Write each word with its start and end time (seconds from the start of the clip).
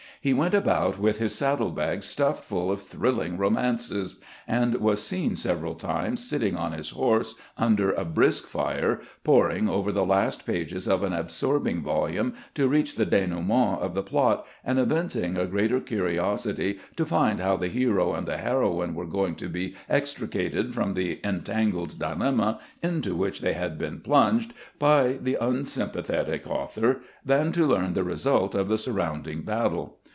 He 0.23 0.35
went 0.35 0.53
about 0.53 0.99
with 0.99 1.17
his 1.17 1.33
saddle 1.33 1.71
bags 1.71 2.05
stuffed 2.05 2.43
full 2.45 2.71
of 2.71 2.83
thrill 2.83 3.21
ing 3.21 3.39
romances, 3.39 4.17
and 4.47 4.75
was 4.75 5.01
seen 5.01 5.35
several 5.35 5.73
times 5.73 6.29
sitting 6.29 6.55
on 6.55 6.73
his 6.73 6.91
horse 6.91 7.33
under 7.57 7.91
a 7.91 8.05
brisk 8.05 8.45
fire, 8.45 8.99
poring 9.23 9.67
over 9.67 9.91
the 9.91 10.05
last 10.05 10.45
pages 10.45 10.87
of 10.87 11.01
an 11.01 11.11
absorbing 11.11 11.81
volume 11.81 12.35
to 12.53 12.67
reach 12.67 12.97
the 12.97 13.05
denouement 13.07 13.79
of 13.81 13.95
the 13.95 14.03
plot, 14.03 14.45
and 14.63 14.77
evincing 14.77 15.39
a 15.39 15.47
greater 15.47 15.79
curiosity 15.79 16.77
to 16.95 17.03
find 17.03 17.39
how 17.39 17.57
the 17.57 17.67
hero 17.67 18.13
and 18.13 18.27
the 18.27 18.37
heroine 18.37 18.93
were 18.93 19.07
going 19.07 19.33
to 19.33 19.47
be 19.47 19.73
extricated 19.89 20.71
from 20.71 20.93
the 20.93 21.19
entangled 21.23 21.97
dilemma 21.97 22.59
into 22.83 23.15
which 23.15 23.41
they 23.41 23.53
had 23.53 23.75
been 23.79 23.99
plunged 23.99 24.53
by 24.77 25.13
the 25.13 25.35
unsympathetic 25.41 26.45
author 26.47 27.01
than 27.25 27.51
to 27.51 27.65
learn 27.65 27.93
the 27.93 28.03
result 28.03 28.53
of 28.53 28.67
the 28.67 28.77
surrounding 28.77 29.41
battle. 29.41 29.97